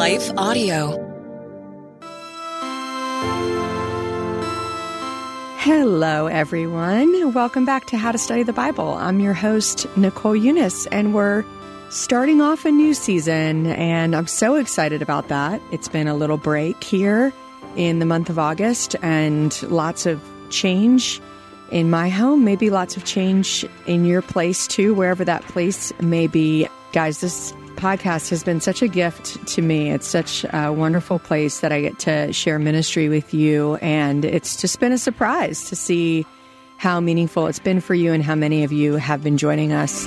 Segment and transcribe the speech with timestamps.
[0.00, 0.92] Life Audio.
[5.58, 7.34] Hello, everyone.
[7.34, 8.94] Welcome back to How to Study the Bible.
[8.94, 11.44] I'm your host, Nicole Unice, and we're
[11.90, 15.60] starting off a new season, and I'm so excited about that.
[15.70, 17.30] It's been a little break here
[17.76, 21.20] in the month of August, and lots of change
[21.70, 26.26] in my home, maybe lots of change in your place too, wherever that place may
[26.26, 26.66] be.
[26.92, 29.90] Guys, this podcast has been such a gift to me.
[29.90, 33.76] It's such a wonderful place that I get to share ministry with you.
[33.76, 36.26] And it's just been a surprise to see
[36.76, 40.06] how meaningful it's been for you and how many of you have been joining us.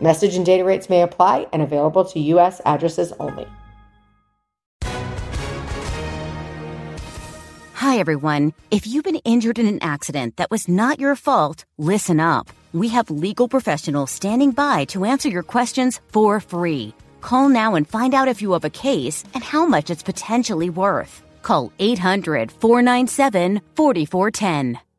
[0.00, 2.60] Message and data rates may apply and available to U.S.
[2.64, 3.46] addresses only.
[7.74, 8.52] Hi, everyone.
[8.70, 12.48] If you've been injured in an accident that was not your fault, listen up.
[12.72, 16.92] We have legal professionals standing by to answer your questions for free.
[17.20, 20.68] Call now and find out if you have a case and how much it's potentially
[20.68, 21.22] worth.
[21.42, 24.85] Call 800 497 4410.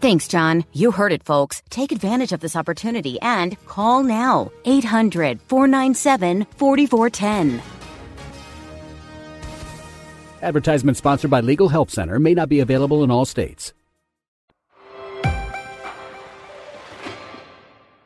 [0.00, 0.64] Thanks, John.
[0.72, 1.60] You heard it, folks.
[1.70, 7.62] Take advantage of this opportunity and call now 800 497 4410.
[10.40, 13.72] Advertisement sponsored by Legal Help Center may not be available in all states.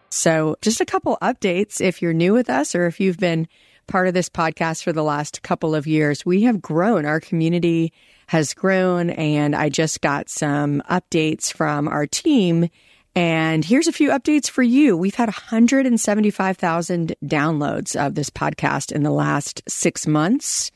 [0.08, 3.48] So, just a couple updates if you're new with us or if you've been
[3.86, 6.24] part of this podcast for the last couple of years.
[6.24, 7.04] We have grown.
[7.04, 7.92] Our community
[8.32, 12.70] has grown, and I just got some updates from our team.
[13.14, 14.96] And here's a few updates for you.
[14.96, 20.70] We've had 175,000 downloads of this podcast in the last six months.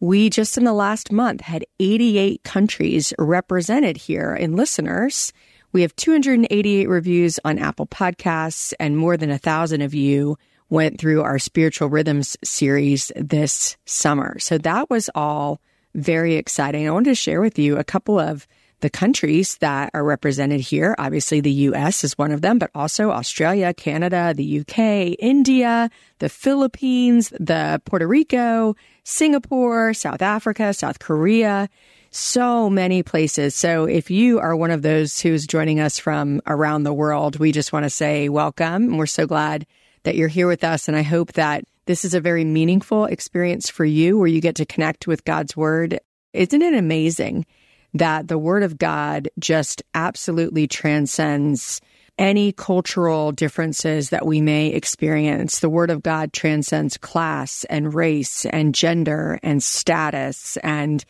[0.00, 5.34] We just in the last month had 88 countries represented here in listeners.
[5.72, 10.38] We have 288 reviews on Apple Podcasts, and more than a thousand of you
[10.70, 14.38] went through our Spiritual Rhythms series this summer.
[14.38, 15.60] So that was all
[15.96, 16.86] very exciting.
[16.86, 18.46] I wanted to share with you a couple of
[18.80, 20.94] the countries that are represented here.
[20.98, 26.28] Obviously, the US is one of them, but also Australia, Canada, the UK, India, the
[26.28, 31.68] Philippines, the Puerto Rico, Singapore, South Africa, South Korea.
[32.10, 33.54] So many places.
[33.54, 37.52] So if you are one of those who's joining us from around the world, we
[37.52, 38.84] just want to say welcome.
[38.84, 39.66] And we're so glad
[40.04, 40.88] that you're here with us.
[40.88, 44.56] And I hope that this is a very meaningful experience for you where you get
[44.56, 46.00] to connect with God's word.
[46.32, 47.46] Isn't it amazing
[47.94, 51.80] that the word of God just absolutely transcends
[52.18, 55.60] any cultural differences that we may experience?
[55.60, 61.04] The word of God transcends class and race and gender and status and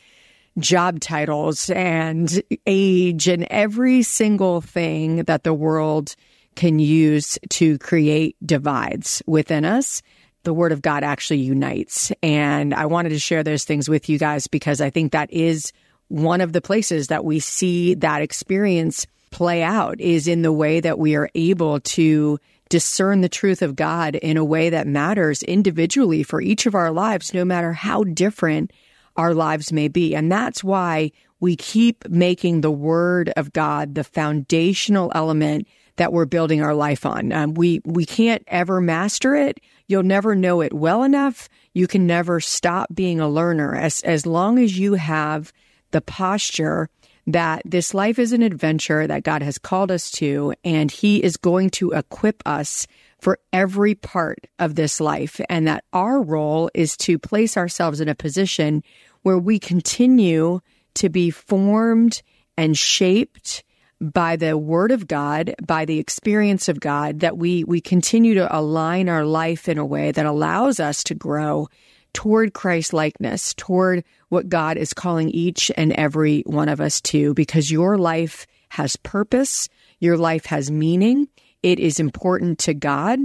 [0.59, 6.17] job titles and age and every single thing that the world
[6.55, 10.03] can use to create divides within us
[10.47, 12.13] the word of God actually unites.
[12.23, 15.73] And I wanted to share those things with you guys because I think that is
[16.07, 20.79] one of the places that we see that experience play out is in the way
[20.79, 22.39] that we are able to
[22.69, 26.93] discern the truth of God in a way that matters individually for each of our
[26.93, 28.73] lives, no matter how different
[29.17, 30.15] our lives may be.
[30.15, 31.11] And that's why
[31.41, 35.67] we keep making the word of God the foundational element
[35.97, 37.33] that we're building our life on.
[37.33, 39.59] Um, we we can't ever master it.
[39.89, 41.49] You'll never know it well enough.
[41.73, 45.53] You can never stop being a learner as as long as you have
[45.91, 46.89] the posture
[47.27, 51.37] that this life is an adventure that God has called us to, and He is
[51.37, 52.87] going to equip us
[53.19, 55.41] for every part of this life.
[55.49, 58.83] And that our role is to place ourselves in a position
[59.23, 60.61] where we continue
[60.95, 62.23] to be formed
[62.57, 63.65] and shaped
[64.01, 68.57] by the word of God, by the experience of God, that we, we continue to
[68.57, 71.69] align our life in a way that allows us to grow
[72.13, 77.35] toward Christ likeness, toward what God is calling each and every one of us to,
[77.35, 79.69] because your life has purpose,
[80.01, 81.29] your life has meaning,
[81.63, 83.19] it is important to God,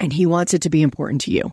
[0.00, 1.50] and He wants it to be important to you.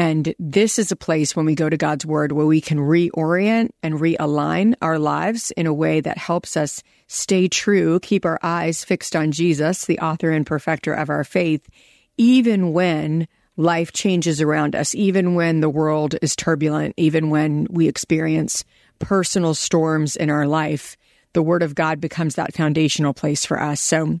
[0.00, 3.68] And this is a place when we go to God's word where we can reorient
[3.82, 8.82] and realign our lives in a way that helps us stay true, keep our eyes
[8.82, 11.68] fixed on Jesus, the author and perfecter of our faith,
[12.16, 17.86] even when life changes around us, even when the world is turbulent, even when we
[17.86, 18.64] experience
[19.00, 20.96] personal storms in our life.
[21.34, 23.82] The word of God becomes that foundational place for us.
[23.82, 24.18] So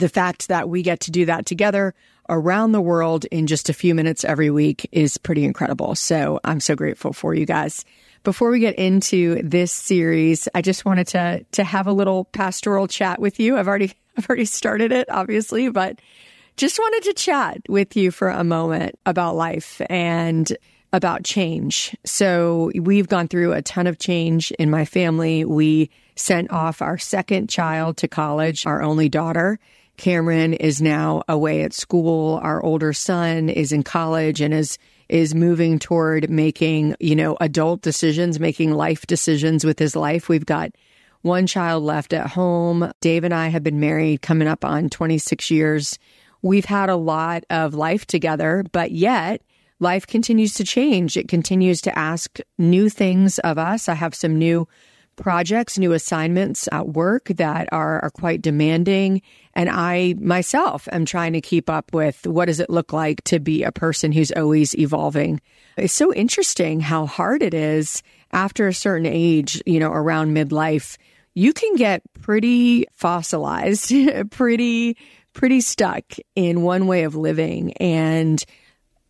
[0.00, 1.94] the fact that we get to do that together
[2.28, 5.94] around the world in just a few minutes every week is pretty incredible.
[5.94, 7.84] So I'm so grateful for you guys.
[8.22, 12.86] Before we get into this series, I just wanted to to have a little pastoral
[12.86, 13.56] chat with you.
[13.56, 16.00] I've already I've already started it, obviously, but
[16.56, 20.54] just wanted to chat with you for a moment about life and
[20.92, 21.96] about change.
[22.04, 25.44] So we've gone through a ton of change in my family.
[25.44, 29.58] We sent off our second child to college, our only daughter.
[30.00, 32.40] Cameron is now away at school.
[32.42, 34.78] Our older son is in college and is
[35.10, 40.26] is moving toward making, you know, adult decisions, making life decisions with his life.
[40.26, 40.70] We've got
[41.20, 42.90] one child left at home.
[43.02, 45.98] Dave and I have been married coming up on 26 years.
[46.40, 49.42] We've had a lot of life together, but yet
[49.80, 51.18] life continues to change.
[51.18, 53.86] It continues to ask new things of us.
[53.86, 54.66] I have some new
[55.20, 59.22] projects, new assignments at work that are, are quite demanding.
[59.54, 63.38] And I myself am trying to keep up with what does it look like to
[63.38, 65.40] be a person who's always evolving.
[65.76, 68.02] It's so interesting how hard it is
[68.32, 70.96] after a certain age, you know, around midlife.
[71.34, 73.92] You can get pretty fossilized,
[74.30, 74.96] pretty,
[75.32, 77.72] pretty stuck in one way of living.
[77.74, 78.44] And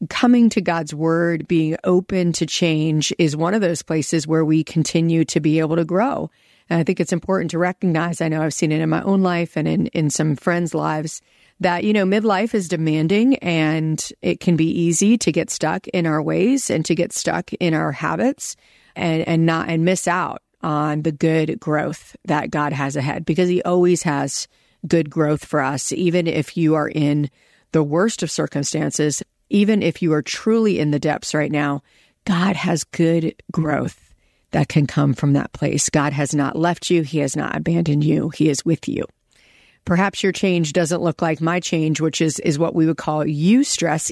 [0.08, 4.64] coming to God's word, being open to change is one of those places where we
[4.64, 6.30] continue to be able to grow.
[6.70, 9.22] And I think it's important to recognize, I know I've seen it in my own
[9.22, 11.20] life and in, in some friends' lives,
[11.58, 16.06] that, you know, midlife is demanding and it can be easy to get stuck in
[16.06, 18.56] our ways and to get stuck in our habits
[18.96, 23.48] and, and not, and miss out on the good growth that God has ahead because
[23.48, 24.48] He always has
[24.86, 25.92] good growth for us.
[25.92, 27.30] Even if you are in
[27.72, 31.82] the worst of circumstances, even if you are truly in the depths right now,
[32.24, 34.14] God has good growth
[34.52, 35.90] that can come from that place.
[35.90, 37.02] God has not left you.
[37.02, 38.30] He has not abandoned you.
[38.30, 39.04] He is with you.
[39.84, 43.24] Perhaps your change doesn't look like my change, which is, is what we would call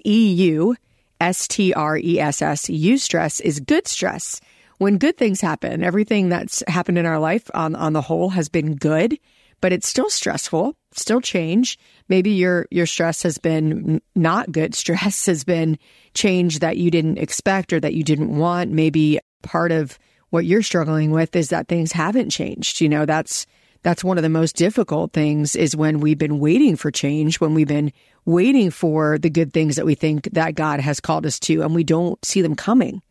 [0.04, 0.76] E-U,
[1.20, 2.70] S-T-R-E-S-S.
[3.02, 4.40] stress is good stress.
[4.78, 8.48] When good things happen, everything that's happened in our life on, on the whole has
[8.48, 9.18] been good
[9.60, 11.78] but it's still stressful, still change.
[12.08, 15.78] Maybe your your stress has been not good stress has been
[16.14, 18.70] change that you didn't expect or that you didn't want.
[18.70, 19.98] Maybe part of
[20.30, 22.80] what you're struggling with is that things haven't changed.
[22.80, 23.46] You know, that's
[23.82, 27.54] that's one of the most difficult things is when we've been waiting for change, when
[27.54, 27.92] we've been
[28.24, 31.74] waiting for the good things that we think that God has called us to and
[31.74, 33.02] we don't see them coming.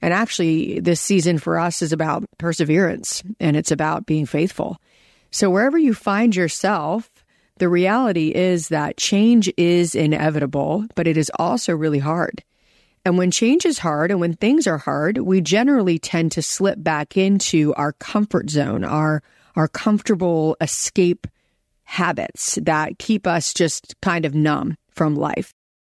[0.00, 4.78] And actually, this season for us is about perseverance and it's about being faithful.
[5.30, 7.10] So, wherever you find yourself,
[7.58, 12.42] the reality is that change is inevitable, but it is also really hard.
[13.04, 16.82] And when change is hard and when things are hard, we generally tend to slip
[16.82, 19.22] back into our comfort zone, our,
[19.56, 21.26] our comfortable escape
[21.84, 25.52] habits that keep us just kind of numb from life.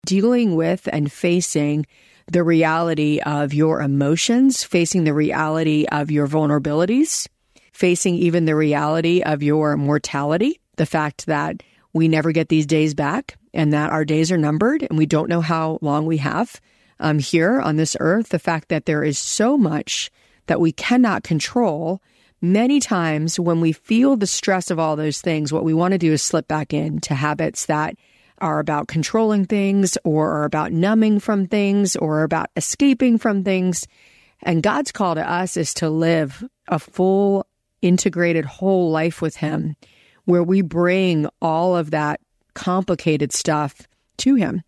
[0.06, 1.86] Dealing with and facing
[2.30, 7.26] the reality of your emotions, facing the reality of your vulnerabilities,
[7.72, 11.62] facing even the reality of your mortality, the fact that
[11.92, 15.28] we never get these days back and that our days are numbered and we don't
[15.28, 16.60] know how long we have
[17.00, 20.10] um, here on this earth, the fact that there is so much
[20.46, 22.00] that we cannot control.
[22.42, 25.98] Many times when we feel the stress of all those things, what we want to
[25.98, 27.96] do is slip back into habits that
[28.38, 33.86] are about controlling things or are about numbing from things or about escaping from things.
[34.42, 37.46] And God's call to us is to live a full
[37.82, 39.76] integrated whole life with Him,
[40.24, 42.20] where we bring all of that
[42.54, 43.86] complicated stuff
[44.18, 44.62] to him.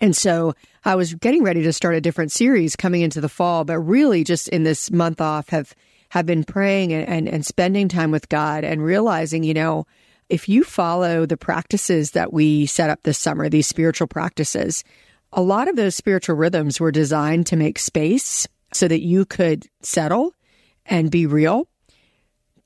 [0.00, 0.54] And so
[0.84, 4.22] I was getting ready to start a different series coming into the fall, but really
[4.24, 5.74] just in this month off have
[6.10, 9.86] have been praying and, and, and spending time with God and realizing, you know,
[10.30, 14.84] if you follow the practices that we set up this summer, these spiritual practices,
[15.34, 19.66] a lot of those spiritual rhythms were designed to make space so that you could
[19.82, 20.32] settle
[20.86, 21.68] and be real.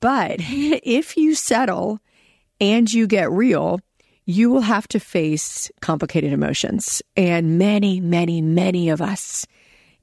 [0.03, 2.01] But if you settle
[2.61, 3.81] and you get real,
[4.27, 7.01] you will have to face complicated emotions.
[7.17, 9.47] And many, many, many of us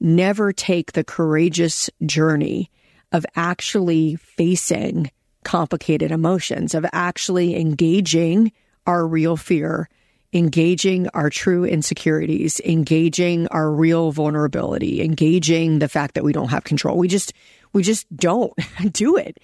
[0.00, 2.70] never take the courageous journey
[3.12, 5.10] of actually facing
[5.44, 8.52] complicated emotions, of actually engaging
[8.86, 9.88] our real fear,
[10.32, 16.64] engaging our true insecurities, engaging our real vulnerability, engaging the fact that we don't have
[16.64, 16.96] control.
[16.96, 17.32] We just,
[17.72, 18.52] we just don't
[18.92, 19.38] do it.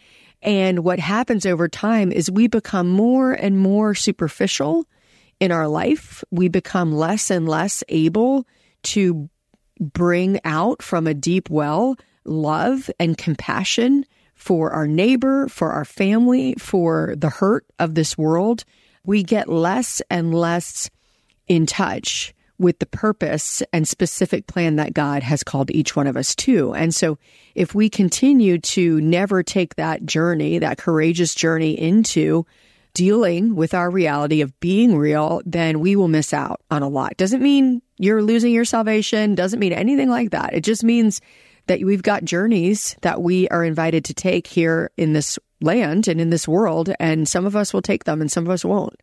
[0.47, 4.87] And what happens over time is we become more and more superficial
[5.41, 6.23] in our life.
[6.31, 8.47] We become less and less able
[8.85, 9.29] to
[9.81, 16.55] bring out from a deep well love and compassion for our neighbor, for our family,
[16.55, 18.65] for the hurt of this world.
[19.05, 20.91] We get less and less
[21.49, 26.17] in touch with the purpose and specific plan that God has called each one of
[26.17, 26.75] us to.
[26.75, 27.19] And so
[27.55, 32.47] if we continue to never take that journey, that courageous journey into
[32.95, 37.17] dealing with our reality of being real, then we will miss out on a lot.
[37.19, 40.55] Doesn't mean you're losing your salvation, doesn't mean anything like that.
[40.55, 41.21] It just means
[41.67, 46.21] that we've got journeys that we are invited to take here in this land and
[46.21, 48.99] in this world, and some of us will take them and some of us won't.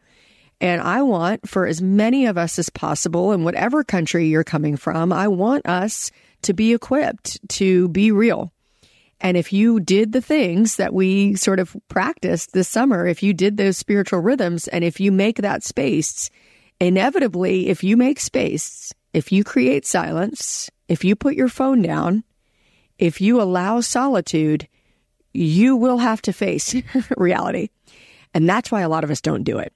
[0.61, 4.77] And I want for as many of us as possible in whatever country you're coming
[4.77, 6.11] from, I want us
[6.43, 8.53] to be equipped to be real.
[9.19, 13.33] And if you did the things that we sort of practiced this summer, if you
[13.33, 16.29] did those spiritual rhythms, and if you make that space,
[16.79, 22.23] inevitably, if you make space, if you create silence, if you put your phone down,
[22.99, 24.67] if you allow solitude,
[25.33, 26.75] you will have to face
[27.17, 27.69] reality.
[28.33, 29.73] And that's why a lot of us don't do it.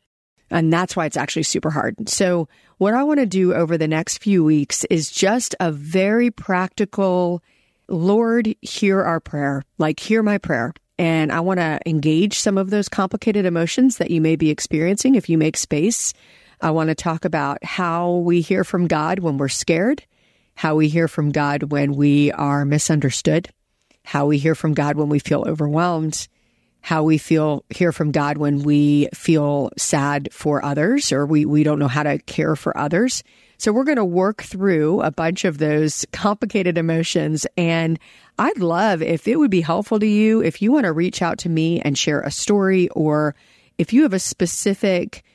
[0.49, 2.09] And that's why it's actually super hard.
[2.09, 6.29] So, what I want to do over the next few weeks is just a very
[6.29, 7.41] practical
[7.89, 10.73] Lord, hear our prayer, like, hear my prayer.
[10.99, 15.15] And I want to engage some of those complicated emotions that you may be experiencing
[15.15, 16.13] if you make space.
[16.59, 20.03] I want to talk about how we hear from God when we're scared,
[20.55, 23.49] how we hear from God when we are misunderstood,
[24.03, 26.27] how we hear from God when we feel overwhelmed,
[26.87, 31.61] how we feel hear from God when we feel sad for others or we, we
[31.61, 33.25] don't know how to care for others.
[33.57, 37.45] So we're going to work through a bunch of those complicated emotions.
[37.57, 37.99] And
[38.39, 41.39] I'd love if it would be helpful to you if you want to reach out
[41.39, 43.35] to me and share a story or
[43.77, 45.25] if you have a specific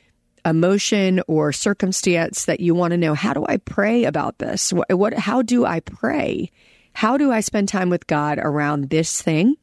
[0.43, 4.73] emotion or circumstance that you want to know, how do I pray about this?
[4.73, 6.49] What, what how do I pray?
[6.93, 9.55] How do I spend time with God around this thing?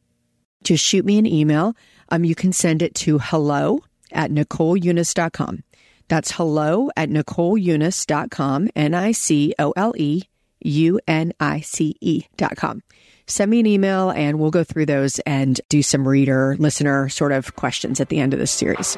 [0.63, 1.75] Just shoot me an email.
[2.09, 5.63] Um, you can send it to hello at NicoleUnice.com.
[6.07, 10.23] That's hello at NicoleUnice.com, N I C O L E
[10.59, 12.83] U N I C E.com.
[13.27, 17.31] Send me an email and we'll go through those and do some reader, listener sort
[17.31, 18.97] of questions at the end of this series.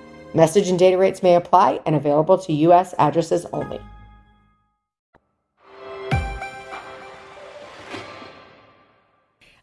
[0.33, 2.93] Message and data rates may apply and available to U.S.
[2.97, 3.79] addresses only.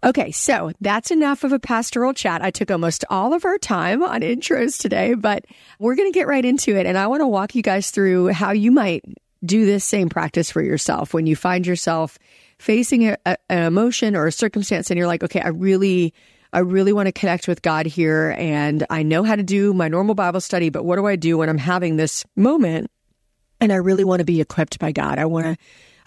[0.05, 2.41] Okay, so that's enough of a pastoral chat.
[2.41, 5.45] I took almost all of our time on intros today, but
[5.81, 6.87] we're going to get right into it.
[6.87, 9.05] And I want to walk you guys through how you might
[9.45, 12.19] do this same practice for yourself when you find yourself
[12.59, 16.15] facing a, a, an emotion or a circumstance and you're like, okay, I really
[16.53, 19.89] I really want to connect with God here and I know how to do my
[19.89, 22.91] normal Bible study, but what do I do when I'm having this moment
[23.61, 25.19] and I really want to be equipped by God?
[25.19, 25.57] I want to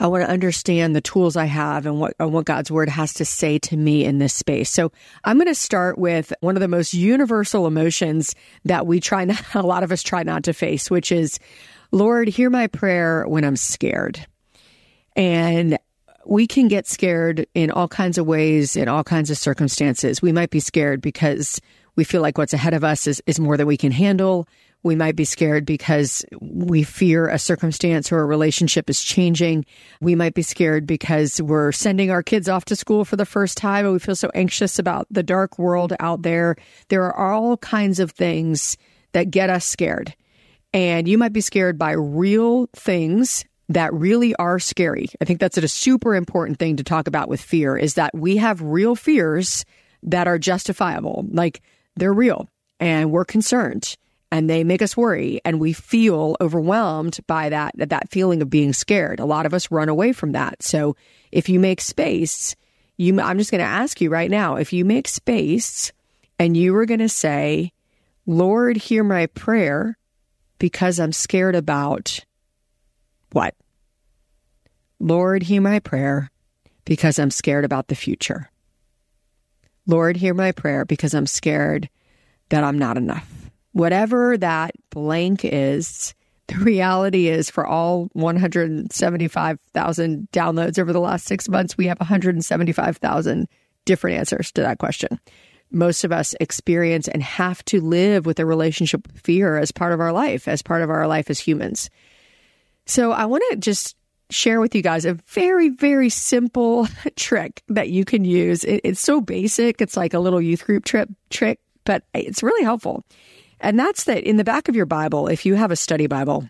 [0.02, 3.14] I want to understand the tools I have and what, and what God's word has
[3.14, 4.72] to say to me in this space.
[4.72, 4.92] So
[5.24, 8.34] I'm going to start with one of the most universal emotions
[8.66, 11.38] that we try not, a lot of us try not to face, which is,
[11.92, 14.26] Lord, hear my prayer when I'm scared.
[15.16, 15.78] And
[16.32, 20.22] we can get scared in all kinds of ways, in all kinds of circumstances.
[20.22, 21.60] We might be scared because
[21.98, 24.48] we feel like what's ahead of us is, is more than we can handle.
[24.82, 29.66] We might be scared because we fear a circumstance or a relationship is changing.
[30.00, 33.58] We might be scared because we're sending our kids off to school for the first
[33.58, 36.56] time and we feel so anxious about the dark world out there.
[36.88, 38.78] There are all kinds of things
[39.12, 40.16] that get us scared.
[40.74, 43.44] And you might be scared by real things
[43.76, 45.08] that really are scary.
[45.20, 48.38] I think that's a super important thing to talk about with fear is that we
[48.38, 49.66] have real fears
[50.04, 51.26] that are justifiable.
[51.30, 51.62] Like
[51.96, 52.48] they're real
[52.80, 53.96] and we're concerned
[54.32, 58.74] and they make us worry and we feel overwhelmed by that that feeling of being
[58.74, 59.20] scared.
[59.20, 60.64] A lot of us run away from that.
[60.64, 60.96] So
[61.32, 62.56] if you make space,
[62.98, 65.92] you I'm just going to ask you right now, if you make space
[66.40, 67.72] and you were going to say,
[68.26, 69.98] "Lord, hear my prayer
[70.58, 72.24] because I'm scared about
[73.32, 73.56] what?"
[75.00, 76.30] Lord, hear my prayer
[76.86, 78.50] because I'm scared about the future.
[79.88, 81.90] Lord, hear my prayer because I'm scared
[82.50, 83.42] that I'm not enough
[83.74, 86.14] whatever that blank is,
[86.48, 93.48] the reality is for all 175,000 downloads over the last six months, we have 175,000
[93.86, 95.20] different answers to that question.
[95.72, 99.94] Most of us experience and have to live with a relationship with fear as part
[99.94, 101.90] of our life, as part of our life as humans.
[102.86, 103.96] So I want to just
[104.30, 108.64] share with you guys a very, very simple trick that you can use.
[108.64, 109.82] It, it's so basic.
[109.82, 113.04] It's like a little youth group trip trick, but it's really helpful.
[113.60, 116.50] And that's that in the back of your Bible, if you have a study Bible,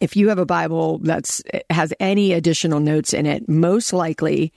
[0.00, 4.52] if you have a Bible that's has any additional notes in it, most likely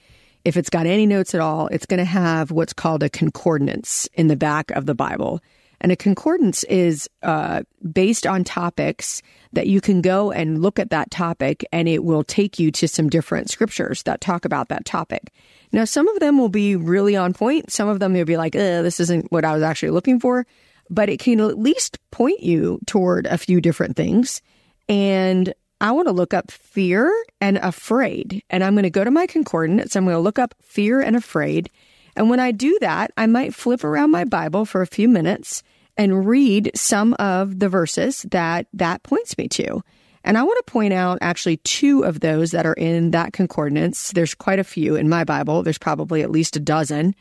[0.46, 4.08] if it's got any notes at all, it's going to have what's called a concordance
[4.14, 5.42] in the back of the Bible.
[5.82, 9.22] And a concordance is uh, based on topics
[9.54, 12.88] that you can go and look at that topic, and it will take you to
[12.88, 15.32] some different scriptures that talk about that topic.
[15.72, 17.72] Now, some of them will be really on point.
[17.72, 20.46] Some of them you'll be like, this isn't what I was actually looking for
[20.90, 24.42] but it can at least point you toward a few different things.
[24.88, 28.44] And I want to look up fear and afraid.
[28.50, 29.96] And I'm going to go to my concordance.
[29.96, 31.70] I'm going to look up fear and afraid.
[32.16, 35.64] And when I do that, I might flip around my Bible for a few minutes
[36.00, 39.84] and read some of the verses that that points me to.
[40.24, 44.12] And I want to point out actually two of those that are in that concordance.
[44.14, 45.62] There's quite a few in my Bible.
[45.62, 47.16] There's probably at least a dozen.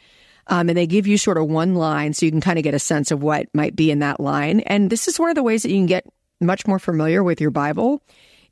[0.46, 2.72] Um, and they give you sort of one line so you can kind of get
[2.72, 4.60] a sense of what might be in that line.
[4.60, 6.06] And this is one of the ways that you can get
[6.40, 8.02] much more familiar with your Bible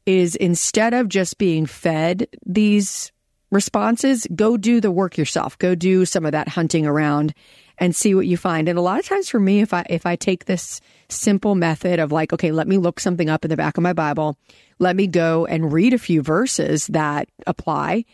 [0.07, 3.13] is instead of just being fed these
[3.51, 5.57] responses, go do the work yourself.
[5.59, 7.33] Go do some of that hunting around
[7.79, 8.69] and see what you find.
[8.69, 11.99] And a lot of times for me, if I if I take this simple method
[11.99, 14.37] of like, okay, let me look something up in the back of my Bible,
[14.79, 18.05] let me go and read a few verses that apply,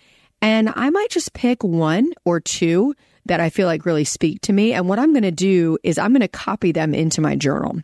[0.40, 2.94] and I might just pick one or two
[3.26, 4.72] that I feel like really speak to me.
[4.72, 7.78] And what I'm going to do is I'm going to copy them into my journal.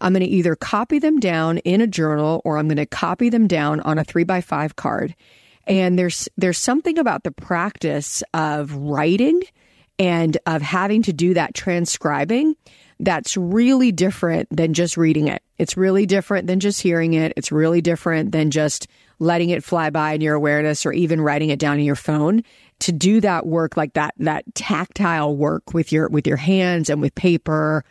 [0.00, 3.28] I'm going to either copy them down in a journal or I'm going to copy
[3.28, 5.14] them down on a three by five card.
[5.66, 9.42] And there's, there's something about the practice of writing
[9.98, 12.56] and of having to do that transcribing
[13.00, 15.42] that's really different than just reading it.
[15.58, 17.32] It's really different than just hearing it.
[17.36, 18.86] It's really different than just
[19.18, 22.42] letting it fly by in your awareness or even writing it down in your phone
[22.80, 27.00] to do that work like that that tactile work with your with your hands and
[27.00, 27.84] with paper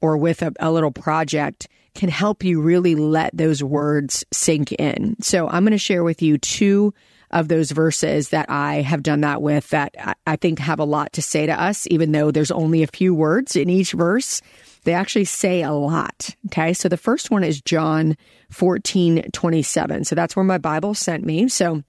[0.00, 5.16] or with a, a little project can help you really let those words sink in.
[5.22, 6.92] So I'm going to share with you two
[7.30, 11.12] of those verses that I have done that with that I think have a lot
[11.14, 14.40] to say to us, even though there's only a few words in each verse.
[14.84, 16.36] They actually say a lot.
[16.46, 16.72] Okay.
[16.72, 18.16] So the first one is John
[18.50, 20.04] 14, 27.
[20.04, 21.48] So that's where my Bible sent me.
[21.48, 21.82] So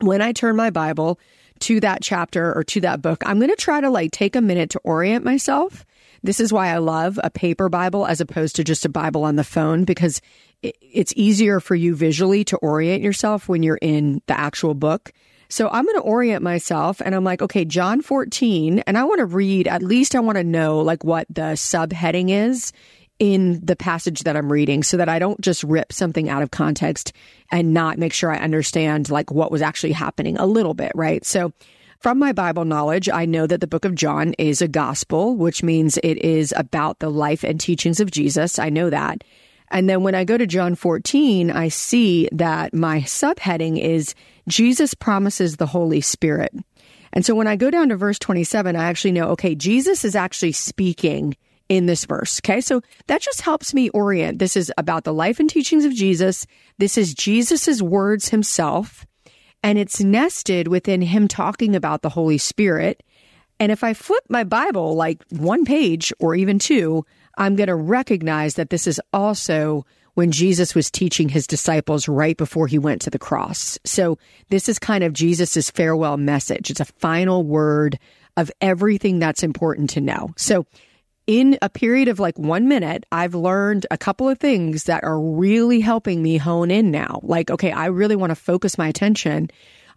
[0.00, 1.20] when I turn my Bible
[1.60, 4.40] to that chapter or to that book, I'm going to try to like take a
[4.40, 5.86] minute to orient myself.
[6.26, 9.36] This is why I love a paper Bible as opposed to just a Bible on
[9.36, 10.20] the phone because
[10.62, 15.12] it's easier for you visually to orient yourself when you're in the actual book.
[15.48, 19.20] So I'm going to orient myself and I'm like, okay, John 14, and I want
[19.20, 22.72] to read, at least I want to know like what the subheading is
[23.20, 26.50] in the passage that I'm reading so that I don't just rip something out of
[26.50, 27.12] context
[27.52, 31.24] and not make sure I understand like what was actually happening a little bit, right?
[31.24, 31.52] So
[32.00, 35.62] from my Bible knowledge, I know that the book of John is a gospel, which
[35.62, 38.58] means it is about the life and teachings of Jesus.
[38.58, 39.24] I know that.
[39.70, 44.14] And then when I go to John 14, I see that my subheading is
[44.48, 46.54] Jesus promises the Holy Spirit.
[47.12, 50.14] And so when I go down to verse 27, I actually know, okay, Jesus is
[50.14, 51.36] actually speaking
[51.68, 52.40] in this verse.
[52.44, 52.60] Okay.
[52.60, 54.38] So that just helps me orient.
[54.38, 56.46] This is about the life and teachings of Jesus.
[56.78, 59.06] This is Jesus's words himself.
[59.66, 63.02] And it's nested within him talking about the Holy Spirit.
[63.58, 67.04] And if I flip my Bible like one page or even two,
[67.36, 72.36] I'm going to recognize that this is also when Jesus was teaching his disciples right
[72.36, 73.76] before he went to the cross.
[73.84, 74.18] So
[74.50, 76.70] this is kind of Jesus's farewell message.
[76.70, 77.98] It's a final word
[78.36, 80.32] of everything that's important to know.
[80.36, 80.64] So
[81.26, 85.20] in a period of like one minute, I've learned a couple of things that are
[85.20, 87.20] really helping me hone in now.
[87.22, 89.50] Like, okay, I really want to focus my attention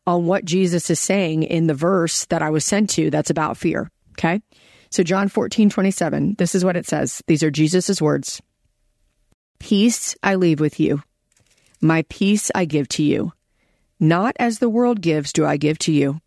[0.08, 3.58] on what Jesus is saying in the verse that I was sent to that's about
[3.58, 3.92] fear.
[4.14, 4.42] Okay.
[4.90, 7.22] So John 14, 27, this is what it says.
[7.28, 8.42] These are Jesus' words.
[9.60, 11.04] Peace I leave with you.
[11.80, 13.34] My peace I give to you.
[14.00, 16.22] Not as the world gives do I give to you.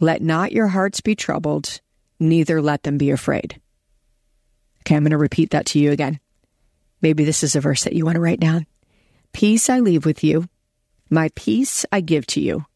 [0.00, 1.80] Let not your hearts be troubled,
[2.18, 3.60] neither let them be afraid.
[4.82, 6.20] Okay, I'm going to repeat that to you again.
[7.02, 8.66] Maybe this is a verse that you want to write down.
[9.32, 10.48] Peace I leave with you.
[11.08, 12.66] My peace I give to you.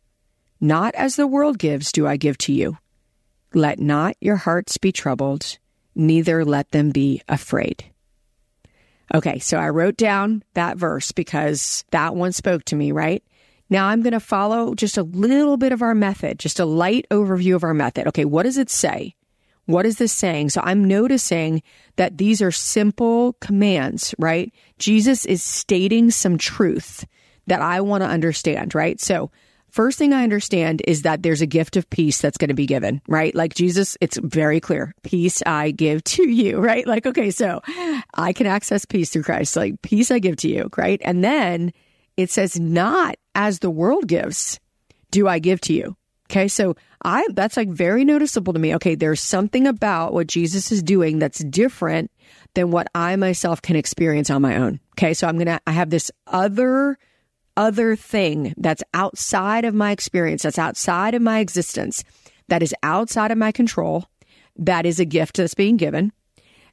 [0.61, 2.79] Not as the world gives do I give to you.
[3.53, 5.59] Let not your hearts be troubled,
[5.95, 7.85] neither let them be afraid.
[9.14, 13.23] Okay, so I wrote down that verse because that one spoke to me, right?
[13.71, 17.07] Now I'm going to follow just a little bit of our method, just a light
[17.11, 18.09] overview of our method.
[18.09, 19.14] Okay, what does it say?
[19.66, 20.50] What is this saying?
[20.50, 21.62] So I'm noticing
[21.96, 24.53] that these are simple commands, right?
[24.79, 27.05] Jesus is stating some truth
[27.46, 29.00] that I want to understand, right?
[29.00, 29.31] So
[29.70, 32.66] first thing I understand is that there's a gift of peace that's going to be
[32.66, 33.35] given, right?
[33.35, 34.94] Like Jesus, it's very clear.
[35.03, 36.87] Peace I give to you, right?
[36.87, 37.61] Like, okay, so
[38.14, 39.57] I can access peace through Christ.
[39.57, 41.00] Like, peace I give to you, right?
[41.05, 41.72] And then
[42.16, 44.61] it says, not as the world gives,
[45.11, 45.96] do I give to you.
[46.35, 46.49] Okay.
[46.49, 48.75] So I, that's like very noticeable to me.
[48.75, 48.97] Okay.
[48.97, 52.11] There's something about what Jesus is doing that's different
[52.55, 54.81] than what I myself can experience on my own.
[54.99, 55.14] Okay.
[55.14, 56.99] So I'm to, I have this other,
[57.57, 62.03] other thing that's outside of my experience, that's outside of my existence,
[62.49, 64.05] that is outside of my control.
[64.57, 66.12] That is a gift that's being given.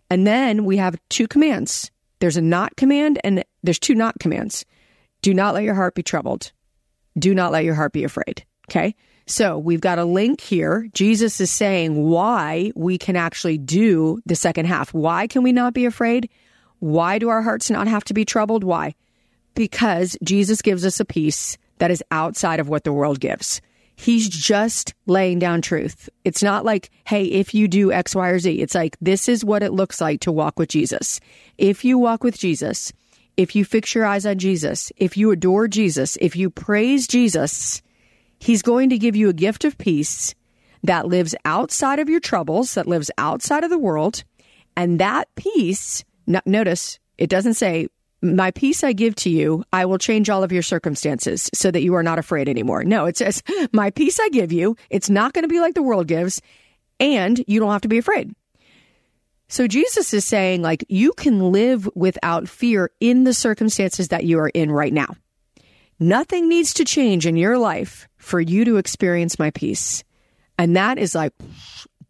[0.10, 1.92] And then we have two commands.
[2.20, 4.66] There's a not command and there's two not commands.
[5.22, 6.52] Do not let your heart be troubled.
[7.18, 8.44] Do not let your heart be afraid.
[8.70, 8.96] Okay.
[9.28, 10.90] So we've got a link here.
[10.94, 14.94] Jesus is saying why we can actually do the second half.
[14.94, 16.30] Why can we not be afraid?
[16.80, 18.64] Why do our hearts not have to be troubled?
[18.64, 18.96] Why?
[19.54, 23.62] Because Jesus gives us a peace that is outside of what the world gives.
[23.96, 26.10] He's just laying down truth.
[26.24, 29.46] It's not like, hey, if you do X, Y, or Z, it's like, this is
[29.46, 31.20] what it looks like to walk with Jesus.
[31.60, 32.92] If you walk with Jesus,
[33.38, 37.84] if you fix your eyes on Jesus, if you adore Jesus, if you praise Jesus,
[38.42, 40.34] He's going to give you a gift of peace
[40.84, 44.24] that lives outside of your troubles, that lives outside of the world.
[44.76, 47.88] And that peace, notice it doesn't say,
[48.24, 51.84] my peace I give to you, I will change all of your circumstances so that
[51.84, 52.84] you are not afraid anymore.
[52.84, 55.84] No, it says, my peace I give you, it's not going to be like the
[55.84, 56.42] world gives,
[57.00, 58.34] and you don't have to be afraid.
[59.50, 64.40] So Jesus is saying, like, you can live without fear in the circumstances that you
[64.40, 65.16] are in right now.
[66.02, 70.04] Nothing needs to change in your life for you to experience my peace.
[70.58, 71.32] And that is like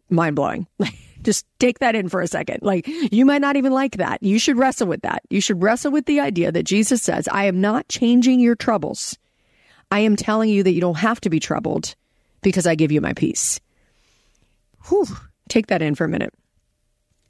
[0.08, 0.66] mind blowing.
[1.22, 2.60] Just take that in for a second.
[2.62, 4.22] Like, you might not even like that.
[4.22, 5.22] You should wrestle with that.
[5.28, 9.18] You should wrestle with the idea that Jesus says, I am not changing your troubles.
[9.90, 11.94] I am telling you that you don't have to be troubled
[12.40, 13.60] because I give you my peace.
[14.88, 15.06] Whew.
[15.50, 16.32] Take that in for a minute.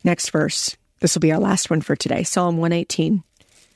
[0.04, 0.76] Next verse.
[1.00, 2.22] This will be our last one for today.
[2.22, 3.24] Psalm 118,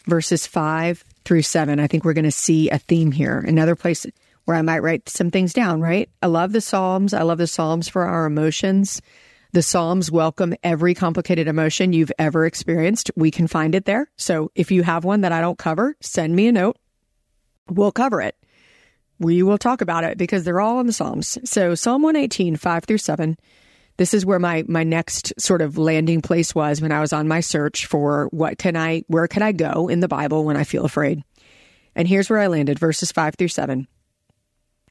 [0.06, 1.80] verses 5 through seven.
[1.80, 3.38] I think we're going to see a theme here.
[3.40, 4.06] Another place
[4.46, 6.08] where I might write some things down, right?
[6.22, 7.12] I love the Psalms.
[7.12, 9.02] I love the Psalms for our emotions.
[9.52, 13.10] The Psalms welcome every complicated emotion you've ever experienced.
[13.16, 14.08] We can find it there.
[14.16, 16.76] So if you have one that I don't cover, send me a note.
[17.68, 18.36] We'll cover it.
[19.18, 21.38] We will talk about it because they're all in the Psalms.
[21.44, 23.36] So Psalm 118, 5 through 7.
[23.96, 27.28] This is where my my next sort of landing place was when I was on
[27.28, 30.64] my search for what can I where can I go in the Bible when I
[30.64, 31.22] feel afraid.
[31.94, 33.88] And here's where I landed verses 5 through 7.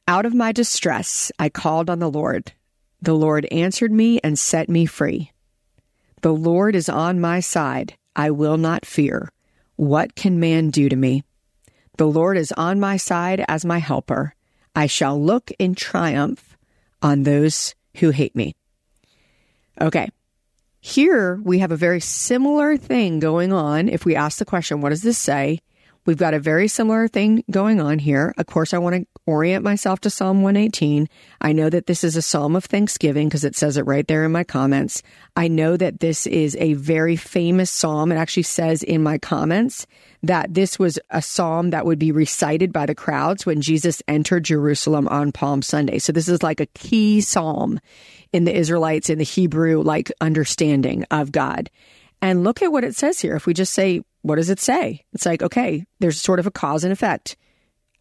[0.08, 2.52] Out of my distress I called on the Lord.
[3.00, 5.30] The Lord answered me and set me free.
[6.22, 7.96] The Lord is on my side.
[8.16, 9.30] I will not fear.
[9.76, 11.22] What can man do to me?
[11.98, 14.34] The Lord is on my side as my helper.
[14.74, 16.56] I shall look in triumph
[17.00, 18.55] on those who hate me.
[19.80, 20.08] Okay.
[20.80, 23.88] Here we have a very similar thing going on.
[23.88, 25.60] If we ask the question, what does this say?
[26.06, 28.32] We've got a very similar thing going on here.
[28.38, 31.08] Of course, I want to orient myself to Psalm 118.
[31.40, 34.24] I know that this is a psalm of thanksgiving because it says it right there
[34.24, 35.02] in my comments.
[35.34, 38.12] I know that this is a very famous psalm.
[38.12, 39.88] It actually says in my comments
[40.28, 44.44] that this was a psalm that would be recited by the crowds when Jesus entered
[44.44, 45.98] Jerusalem on Palm Sunday.
[45.98, 47.80] So this is like a key psalm
[48.32, 51.70] in the Israelites in the Hebrew like understanding of God.
[52.22, 53.36] And look at what it says here.
[53.36, 55.04] If we just say, what does it say?
[55.12, 57.36] It's like, okay, there's sort of a cause and effect.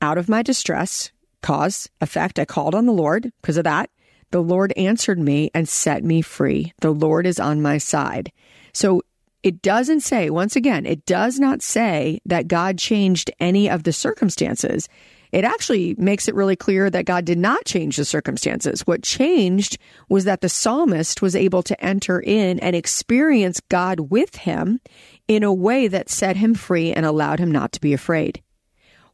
[0.01, 1.11] Out of my distress,
[1.41, 3.89] cause, effect, I called on the Lord because of that.
[4.31, 6.73] The Lord answered me and set me free.
[6.81, 8.31] The Lord is on my side.
[8.73, 9.01] So
[9.45, 13.93] it doesn't say, once again, it does not say that God changed any of the
[13.93, 14.89] circumstances.
[15.31, 18.87] It actually makes it really clear that God did not change the circumstances.
[18.87, 19.77] What changed
[20.09, 24.79] was that the psalmist was able to enter in and experience God with him
[25.27, 28.41] in a way that set him free and allowed him not to be afraid.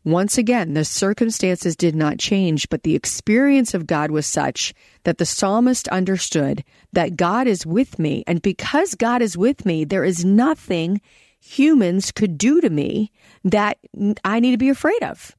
[0.03, 5.19] Once again, the circumstances did not change, but the experience of God was such that
[5.19, 8.23] the psalmist understood that God is with me.
[8.25, 11.01] And because God is with me, there is nothing
[11.39, 13.11] humans could do to me
[13.43, 13.77] that
[14.23, 15.35] I need to be afraid of.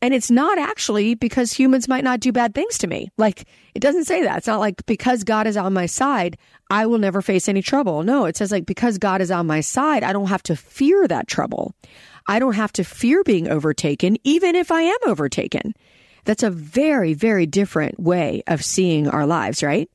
[0.00, 3.10] And it's not actually because humans might not do bad things to me.
[3.16, 4.38] Like, it doesn't say that.
[4.38, 6.36] It's not like because God is on my side,
[6.70, 8.02] I will never face any trouble.
[8.02, 11.08] No, it says like because God is on my side, I don't have to fear
[11.08, 11.74] that trouble.
[12.26, 15.74] I don't have to fear being overtaken, even if I am overtaken.
[16.24, 19.90] That's a very, very different way of seeing our lives, right?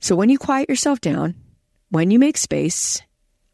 [0.00, 1.34] So when you quiet yourself down,
[1.90, 3.02] when you make space,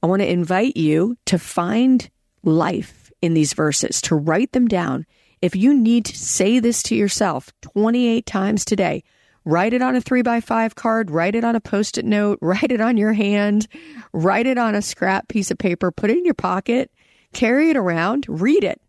[0.02, 2.08] I want to invite you to find
[2.44, 5.06] life in these verses, to write them down
[5.42, 9.02] if you need to say this to yourself 28 times today,
[9.44, 12.38] write it on a three by five card, write it on a post it note,
[12.42, 13.66] write it on your hand,
[14.12, 16.90] write it on a scrap piece of paper, put it in your pocket,
[17.32, 18.80] carry it around, read it.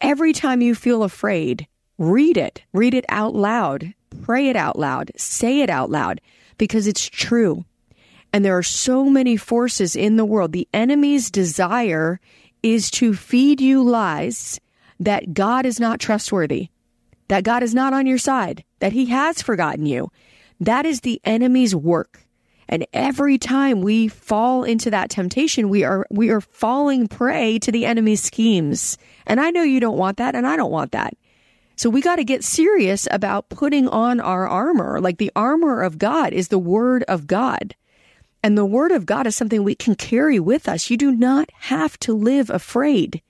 [0.00, 1.66] Every time you feel afraid,
[1.98, 6.20] read it, read it out loud, pray it out loud, say it out loud
[6.58, 7.64] because it's true.
[8.32, 10.52] And there are so many forces in the world.
[10.52, 12.20] The enemy's desire
[12.62, 14.60] is to feed you lies
[14.98, 16.68] that God is not trustworthy,
[17.28, 20.10] that God is not on your side, that he has forgotten you.
[20.60, 22.23] That is the enemy's work.
[22.68, 27.70] And every time we fall into that temptation, we are, we are falling prey to
[27.70, 28.98] the enemy's schemes.
[29.26, 31.14] And I know you don't want that and I don't want that.
[31.76, 35.00] So we got to get serious about putting on our armor.
[35.00, 37.74] Like the armor of God is the word of God.
[38.42, 40.90] And the word of God is something we can carry with us.
[40.90, 43.22] You do not have to live afraid.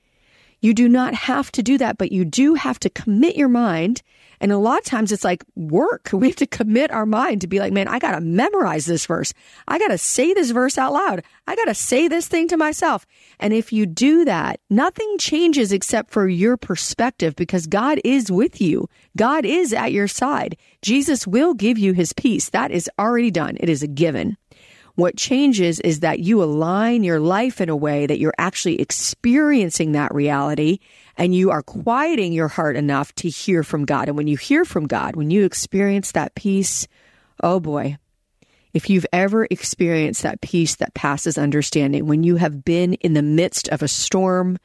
[0.60, 4.02] You do not have to do that, but you do have to commit your mind.
[4.44, 6.10] And a lot of times it's like work.
[6.12, 9.06] We have to commit our mind to be like, man, I got to memorize this
[9.06, 9.32] verse.
[9.66, 11.22] I got to say this verse out loud.
[11.46, 13.06] I got to say this thing to myself.
[13.40, 18.60] And if you do that, nothing changes except for your perspective because God is with
[18.60, 18.86] you.
[19.16, 20.58] God is at your side.
[20.82, 22.50] Jesus will give you his peace.
[22.50, 23.56] That is already done.
[23.60, 24.36] It is a given.
[24.96, 29.92] What changes is that you align your life in a way that you're actually experiencing
[29.92, 30.78] that reality
[31.16, 34.08] and you are quieting your heart enough to hear from God.
[34.08, 36.86] And when you hear from God, when you experience that peace,
[37.42, 37.98] oh boy,
[38.72, 43.22] if you've ever experienced that peace that passes understanding, when you have been in the
[43.22, 44.58] midst of a storm,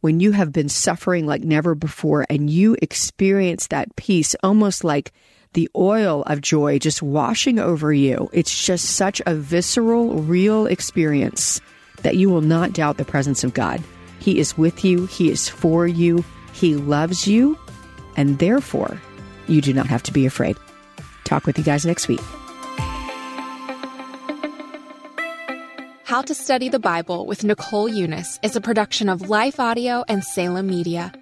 [0.00, 5.12] when you have been suffering like never before, and you experience that peace almost like
[5.56, 8.28] the oil of joy just washing over you.
[8.34, 11.62] It's just such a visceral, real experience
[12.02, 13.82] that you will not doubt the presence of God.
[14.18, 17.58] He is with you, He is for you, He loves you,
[18.18, 19.00] and therefore
[19.48, 20.58] you do not have to be afraid.
[21.24, 22.20] Talk with you guys next week.
[26.04, 30.22] How to Study the Bible with Nicole Unice is a production of Life Audio and
[30.22, 31.12] Salem Media.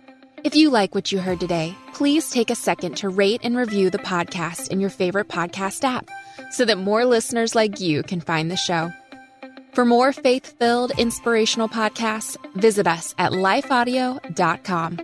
[0.44, 3.88] If you like what you heard today, please take a second to rate and review
[3.88, 6.11] the podcast in your favorite podcast app
[6.50, 8.92] so that more listeners like you can find the show.
[9.72, 14.98] For more faith filled, inspirational podcasts, visit us at lifeaudio.com.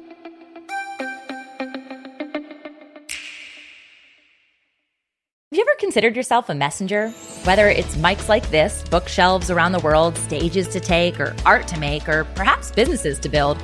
[5.52, 7.08] Have you ever considered yourself a messenger?
[7.44, 11.80] Whether it's mics like this, bookshelves around the world, stages to take, or art to
[11.80, 13.56] make, or perhaps businesses to build.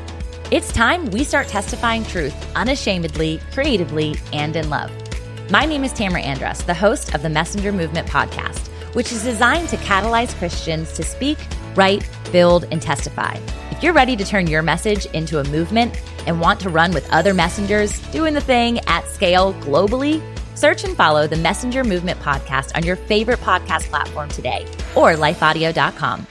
[0.52, 4.92] It's time we start testifying truth unashamedly, creatively, and in love.
[5.50, 9.68] My name is Tamara Andress, the host of the Messenger Movement podcast, which is designed
[9.70, 11.38] to catalyze Christians to speak,
[11.74, 13.36] write, build, and testify.
[13.72, 17.10] If you're ready to turn your message into a movement and want to run with
[17.12, 20.22] other messengers doing the thing at scale globally,
[20.54, 26.26] Search and follow the Messenger Movement podcast on your favorite podcast platform today or lifeaudio.com.